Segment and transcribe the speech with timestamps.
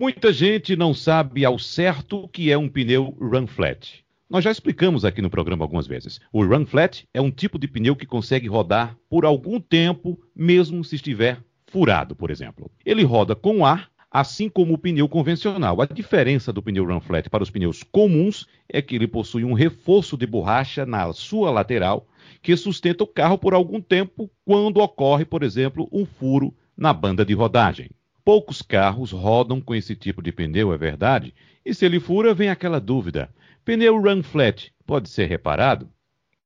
[0.00, 4.04] Muita gente não sabe ao certo o que é um pneu run flat.
[4.30, 6.20] Nós já explicamos aqui no programa algumas vezes.
[6.32, 10.84] O run flat é um tipo de pneu que consegue rodar por algum tempo, mesmo
[10.84, 12.70] se estiver furado, por exemplo.
[12.86, 15.82] Ele roda com ar, assim como o pneu convencional.
[15.82, 19.52] A diferença do pneu run flat para os pneus comuns é que ele possui um
[19.52, 22.06] reforço de borracha na sua lateral
[22.40, 27.24] que sustenta o carro por algum tempo quando ocorre, por exemplo, um furo na banda
[27.24, 27.90] de rodagem.
[28.28, 31.34] Poucos carros rodam com esse tipo de pneu, é verdade?
[31.64, 35.88] E se ele fura, vem aquela dúvida: pneu run flat pode ser reparado?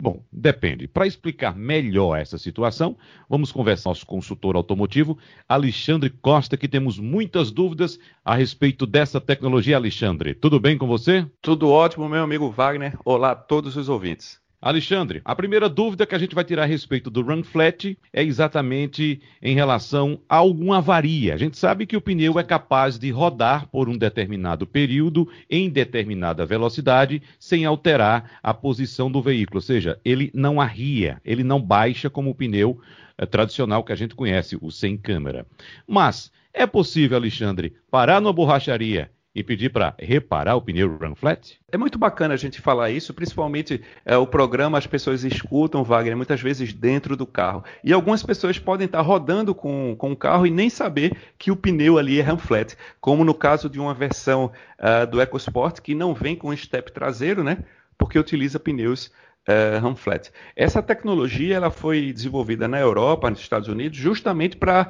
[0.00, 0.88] Bom, depende.
[0.88, 2.96] Para explicar melhor essa situação,
[3.28, 9.20] vamos conversar com nosso consultor automotivo, Alexandre Costa, que temos muitas dúvidas a respeito dessa
[9.20, 9.76] tecnologia.
[9.76, 11.30] Alexandre, tudo bem com você?
[11.42, 12.96] Tudo ótimo, meu amigo Wagner.
[13.04, 14.40] Olá a todos os ouvintes.
[14.66, 18.24] Alexandre, a primeira dúvida que a gente vai tirar a respeito do run flat é
[18.24, 21.34] exatamente em relação a alguma avaria.
[21.34, 25.70] A gente sabe que o pneu é capaz de rodar por um determinado período em
[25.70, 31.62] determinada velocidade sem alterar a posição do veículo, ou seja, ele não arria, ele não
[31.62, 32.80] baixa como o pneu
[33.16, 35.46] é, tradicional que a gente conhece, o sem câmera.
[35.86, 41.60] Mas é possível, Alexandre, parar numa borracharia e pedir para reparar o pneu run flat?
[41.70, 46.16] É muito bacana a gente falar isso, principalmente é, o programa as pessoas escutam, Wagner,
[46.16, 47.62] muitas vezes dentro do carro.
[47.84, 51.56] E algumas pessoas podem estar rodando com, com o carro e nem saber que o
[51.56, 55.94] pneu ali é run flat, como no caso de uma versão uh, do EcoSport que
[55.94, 57.58] não vem com step traseiro, né?
[57.98, 59.12] Porque utiliza pneus
[59.46, 60.32] uh, flat.
[60.56, 64.88] Essa tecnologia ela foi desenvolvida na Europa, nos Estados Unidos, justamente para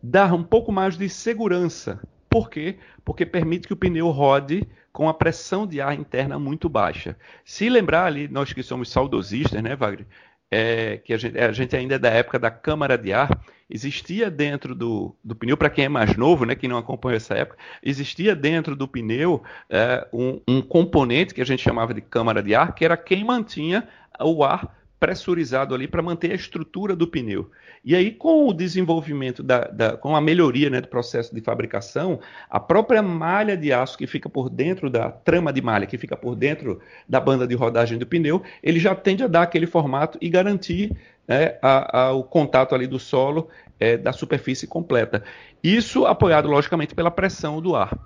[0.00, 2.00] dar um pouco mais de segurança
[2.38, 2.76] por quê?
[3.04, 7.16] Porque permite que o pneu rode com a pressão de ar interna muito baixa.
[7.44, 10.06] Se lembrar ali, nós que somos saudosistas, né, Wagner?
[10.48, 13.28] É, que a gente, a gente, ainda é da época da câmara de ar,
[13.68, 17.34] existia dentro do, do pneu, para quem é mais novo, né, quem não acompanha essa
[17.34, 22.40] época, existia dentro do pneu é, um, um componente que a gente chamava de câmara
[22.40, 23.86] de ar, que era quem mantinha
[24.20, 27.50] o ar pressurizado ali para manter a estrutura do pneu.
[27.84, 32.18] E aí, com o desenvolvimento, da, da, com a melhoria né, do processo de fabricação,
[32.50, 36.16] a própria malha de aço que fica por dentro da trama de malha, que fica
[36.16, 40.18] por dentro da banda de rodagem do pneu, ele já tende a dar aquele formato
[40.20, 43.48] e garantir né, a, a, o contato ali do solo
[43.78, 45.22] é, da superfície completa.
[45.62, 47.96] Isso apoiado, logicamente, pela pressão do ar.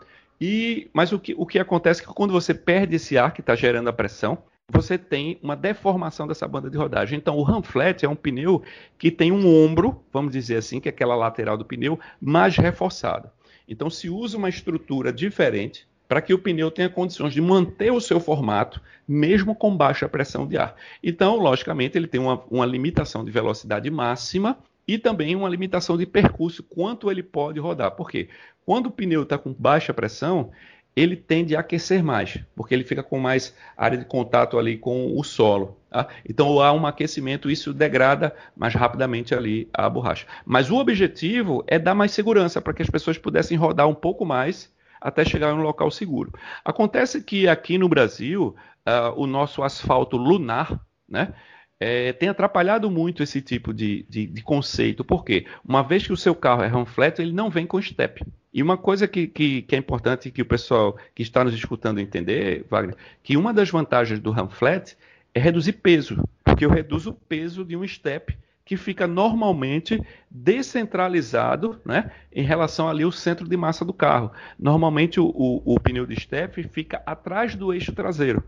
[0.41, 3.41] E, mas o que, o que acontece é que quando você perde esse ar que
[3.41, 4.39] está gerando a pressão,
[4.69, 7.19] você tem uma deformação dessa banda de rodagem.
[7.19, 8.63] Então, o ram flat é um pneu
[8.99, 13.31] que tem um ombro, vamos dizer assim, que é aquela lateral do pneu, mais reforçado.
[13.69, 18.01] Então, se usa uma estrutura diferente para que o pneu tenha condições de manter o
[18.01, 20.75] seu formato, mesmo com baixa pressão de ar.
[21.03, 26.05] Então, logicamente, ele tem uma, uma limitação de velocidade máxima e também uma limitação de
[26.05, 27.93] percurso, quanto ele pode rodar.
[27.93, 28.29] Por quê?
[28.65, 30.51] Quando o pneu está com baixa pressão,
[30.95, 35.19] ele tende a aquecer mais, porque ele fica com mais área de contato ali com
[35.19, 35.79] o solo.
[35.91, 36.09] Tá?
[36.29, 40.27] Então há um aquecimento, isso degrada mais rapidamente ali a borracha.
[40.45, 44.25] Mas o objetivo é dar mais segurança para que as pessoas pudessem rodar um pouco
[44.25, 44.71] mais
[45.01, 46.33] até chegar em um local seguro.
[46.65, 48.55] Acontece que aqui no Brasil,
[48.87, 51.35] uh, o nosso asfalto lunar, né?
[51.81, 55.03] É, tem atrapalhado muito esse tipo de, de, de, conceito.
[55.03, 55.47] Por quê?
[55.65, 58.25] Uma vez que o seu carro é run flat, ele não vem com step.
[58.53, 62.01] E uma coisa que, que, que, é importante que o pessoal que está nos escutando
[62.01, 64.97] entender, Wagner, que uma das vantagens do run flat
[65.35, 71.81] é reduzir peso, porque eu reduzo o peso de um step que fica normalmente descentralizado
[71.85, 74.31] né, em relação ali ao centro de massa do carro.
[74.59, 78.43] Normalmente o, o, o pneu de step fica atrás do eixo traseiro.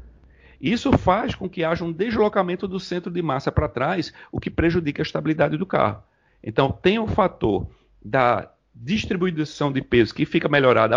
[0.61, 4.51] Isso faz com que haja um deslocamento do centro de massa para trás, o que
[4.51, 6.03] prejudica a estabilidade do carro.
[6.43, 7.67] Então tem o fator
[8.03, 10.97] da distribuição de peso que fica melhorada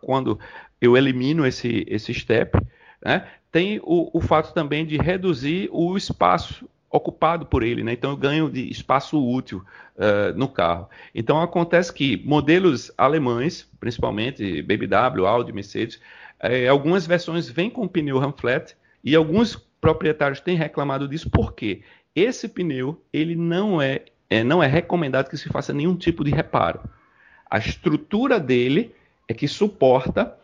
[0.00, 0.38] quando
[0.80, 2.58] eu elimino esse, esse step.
[3.04, 3.26] Né?
[3.50, 7.94] Tem o, o fato também de reduzir o espaço ocupado por ele, né?
[7.94, 9.64] então eu ganho de espaço útil
[9.96, 10.88] uh, no carro.
[11.14, 15.98] Então acontece que modelos alemães, principalmente BMW, Audi, Mercedes,
[16.38, 21.82] eh, algumas versões vêm com pneu run flat e alguns proprietários têm reclamado disso porque
[22.14, 26.30] esse pneu ele não é, é não é recomendado que se faça nenhum tipo de
[26.30, 26.80] reparo.
[27.52, 28.94] A estrutura dele
[29.28, 30.34] é que suporta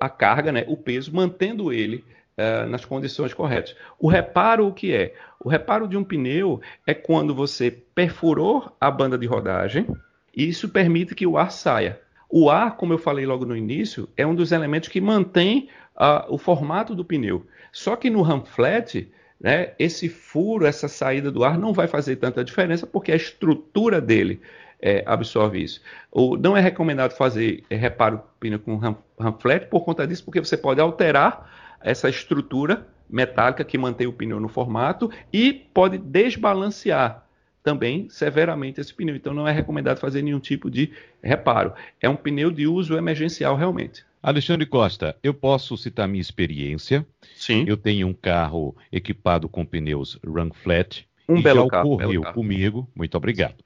[0.00, 2.02] a carga, né, o peso, mantendo ele
[2.38, 3.76] uh, nas condições corretas.
[3.98, 5.14] O reparo, o que é?
[5.38, 9.86] O reparo de um pneu é quando você perfurou a banda de rodagem
[10.34, 12.00] e isso permite que o ar saia.
[12.30, 16.32] O ar, como eu falei logo no início, é um dos elementos que mantém uh,
[16.32, 17.46] o formato do pneu.
[17.70, 19.06] Só que no ram flat,
[19.38, 24.00] né, esse furo, essa saída do ar não vai fazer tanta diferença porque a estrutura
[24.00, 24.40] dele
[24.80, 25.80] é, absorve isso.
[26.10, 28.96] O, não é recomendado fazer é, reparo pneu com ram,
[29.40, 34.38] flat por conta disso, porque você pode alterar essa estrutura metálica que mantém o pneu
[34.38, 37.24] no formato e pode desbalancear
[37.62, 39.16] também severamente esse pneu.
[39.16, 40.92] Então não é recomendado fazer nenhum tipo de
[41.22, 41.72] reparo.
[42.00, 44.04] É um pneu de uso emergencial realmente.
[44.22, 47.06] Alexandre Costa, eu posso citar minha experiência.
[47.36, 47.64] Sim.
[47.68, 51.07] Eu tenho um carro equipado com pneus Run Flat.
[51.28, 52.34] Um e belo já ocorreu belo carro.
[52.34, 53.62] comigo, muito obrigado.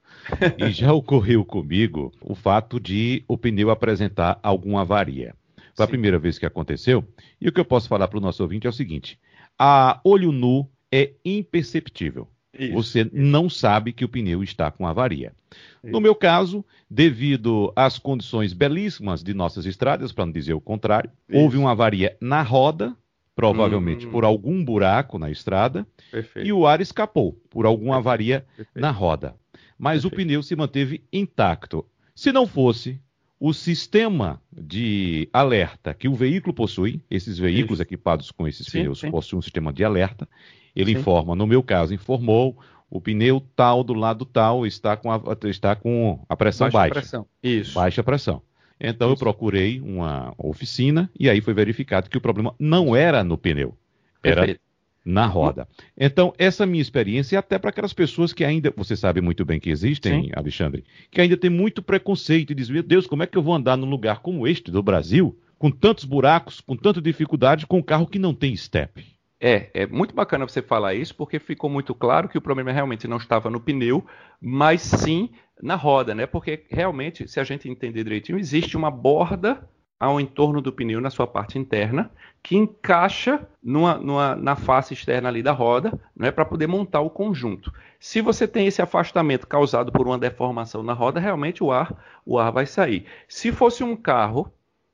[0.57, 5.33] e já ocorreu comigo o fato de o pneu apresentar alguma avaria.
[5.75, 5.91] Foi a Sim.
[5.91, 7.03] primeira vez que aconteceu.
[7.39, 9.17] E o que eu posso falar para o nosso ouvinte é o seguinte:
[9.57, 12.27] a olho nu é imperceptível.
[12.57, 12.73] Isso.
[12.73, 15.33] Você não sabe que o pneu está com avaria.
[15.81, 16.01] No Isso.
[16.01, 21.39] meu caso, devido às condições belíssimas de nossas estradas, para não dizer o contrário, Isso.
[21.39, 22.95] houve uma avaria na roda,
[23.35, 24.11] provavelmente Hum.
[24.11, 26.47] por algum buraco na estrada, Perfeito.
[26.47, 28.79] e o ar escapou por alguma avaria Perfeito.
[28.79, 29.35] na roda.
[29.77, 30.27] Mas o Perfeito.
[30.29, 31.85] pneu se manteve intacto.
[32.15, 32.99] Se não fosse
[33.39, 37.83] o sistema de alerta que o veículo possui, esses veículos Isso.
[37.83, 39.11] equipados com esses Sim, pneus sim.
[39.11, 40.29] possuem um sistema de alerta,
[40.75, 40.99] ele Sim.
[40.99, 42.57] informa, no meu caso, informou,
[42.89, 46.93] o pneu tal do lado tal está com a, está com a pressão Baixa baixa,
[46.93, 47.25] pressão.
[47.41, 47.73] Isso.
[47.73, 48.41] baixa pressão.
[48.83, 53.37] Então eu procurei uma oficina e aí foi verificado que o problema não era no
[53.37, 53.77] pneu,
[54.21, 54.61] era Perfeito.
[55.05, 55.65] na roda.
[55.97, 59.57] Então, essa minha experiência é até para aquelas pessoas que ainda, você sabe muito bem
[59.57, 60.31] que existem, Sim.
[60.35, 63.55] Alexandre, que ainda tem muito preconceito e dizem, meu Deus, como é que eu vou
[63.55, 67.83] andar num lugar como este do Brasil, com tantos buracos, com tanta dificuldade, com um
[67.83, 69.01] carro que não tem step?
[69.39, 73.07] É, é muito bacana você falar isso, porque ficou muito claro que o problema realmente
[73.07, 74.05] não estava no pneu,
[74.41, 75.29] mas sim
[75.63, 76.25] na roda, né?
[76.25, 79.67] Porque realmente, se a gente entender direitinho, existe uma borda
[79.99, 82.11] ao entorno do pneu na sua parte interna
[82.43, 86.99] que encaixa numa, numa- na face externa ali da roda, não é para poder montar
[86.99, 87.71] o conjunto.
[87.99, 91.95] Se você tem esse afastamento causado por uma deformação na roda, realmente o ar,
[92.25, 93.05] o ar vai sair.
[93.29, 94.51] Se fosse um carro,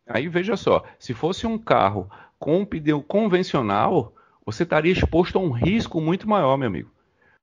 [0.08, 4.14] aí veja só, se fosse um carro com um pneu convencional,
[4.46, 6.92] você estaria exposto a um risco muito maior, meu amigo.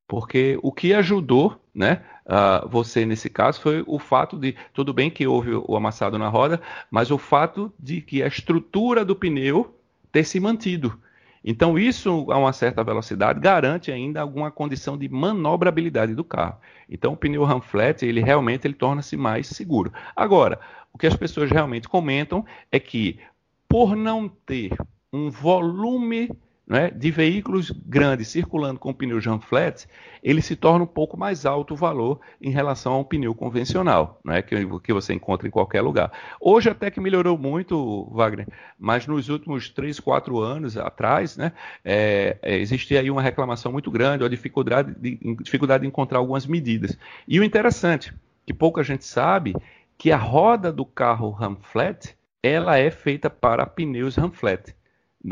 [0.07, 5.11] Porque o que ajudou, né, ah, você nesse caso foi o fato de, tudo bem
[5.11, 6.61] que houve o amassado na roda,
[6.91, 9.75] mas o fato de que a estrutura do pneu
[10.13, 10.99] ter se mantido.
[11.45, 16.59] Então isso a uma certa velocidade garante ainda alguma condição de manobrabilidade do carro.
[16.91, 19.93] Então o pneu ram flat, ele realmente ele torna-se mais seguro.
[20.17, 20.59] Agora,
[20.93, 23.21] o que as pessoas realmente comentam é que
[23.69, 24.77] por não ter
[25.13, 26.31] um volume
[26.67, 29.87] né, de veículos grandes circulando com pneus jam flats,
[30.23, 34.21] ele se torna um pouco mais alto o valor em relação a um pneu convencional,
[34.25, 36.11] né, que, que você encontra em qualquer lugar.
[36.41, 41.53] Hoje até que melhorou muito, Wagner, mas nos últimos 3, 4 anos atrás, né,
[41.85, 46.47] é, é, existia aí uma reclamação muito grande, uma dificuldade de, dificuldade de encontrar algumas
[46.47, 46.99] medidas.
[47.29, 48.13] E o interessante,
[48.45, 49.55] que pouca gente sabe,
[49.97, 54.76] que a roda do carro ram flat, ela é feita para pneus ram flat.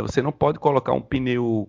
[0.03, 1.69] Você não pode colocar um pneu,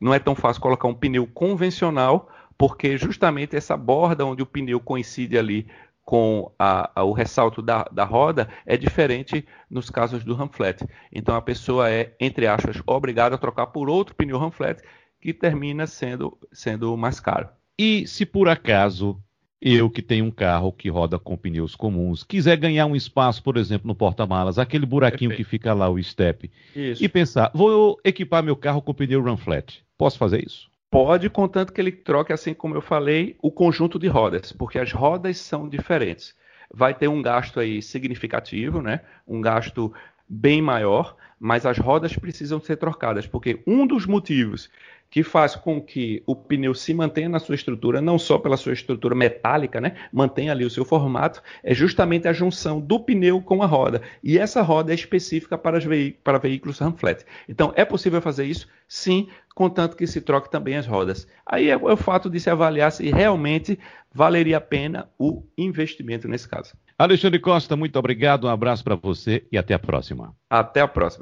[0.00, 2.28] não é tão fácil colocar um pneu convencional,
[2.58, 5.66] porque justamente essa borda onde o pneu coincide ali
[6.04, 10.82] com a, a, o ressalto da, da, roda é diferente nos casos do Ramflat.
[11.12, 14.82] Então a pessoa é, entre aspas, obrigada a trocar por outro pneu Ramflat
[15.20, 17.48] que termina sendo, sendo mais caro.
[17.78, 19.22] E se por acaso
[19.60, 23.56] eu que tenho um carro que roda com pneus comuns, quiser ganhar um espaço, por
[23.56, 25.46] exemplo, no porta-malas, aquele buraquinho Perfeito.
[25.46, 27.04] que fica lá, o step, Isso.
[27.04, 30.70] e pensar, vou equipar meu carro com pneu run flat, posso fazer isso?
[30.90, 34.90] Pode, contanto que ele troque, assim como eu falei, o conjunto de rodas, porque as
[34.90, 36.34] rodas são diferentes.
[36.72, 39.00] Vai ter um gasto aí significativo, né?
[39.26, 39.92] Um gasto
[40.30, 44.70] bem maior, mas as rodas precisam ser trocadas, porque um dos motivos
[45.10, 48.72] que faz com que o pneu se mantenha na sua estrutura, não só pela sua
[48.72, 53.60] estrutura metálica, né, mantenha ali o seu formato, é justamente a junção do pneu com
[53.60, 54.02] a roda.
[54.22, 57.24] E essa roda é específica para, veí para veículos ram flat.
[57.48, 58.68] Então, é possível fazer isso?
[58.86, 61.26] Sim, contanto que se troque também as rodas.
[61.44, 63.78] Aí é o fato de se avaliar se realmente
[64.14, 66.74] valeria a pena o investimento nesse caso.
[67.00, 70.34] Alexandre Costa, muito obrigado, um abraço para você e até a próxima.
[70.50, 71.18] Até a próxima.